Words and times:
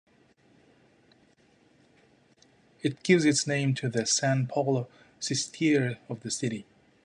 It 2.81 3.03
gives 3.03 3.23
its 3.23 3.45
name 3.45 3.75
to 3.75 3.87
the 3.87 4.07
San 4.07 4.47
Polo 4.47 4.89
sestiere 5.19 5.99
of 6.09 6.21
the 6.21 6.31
city. 6.31 6.65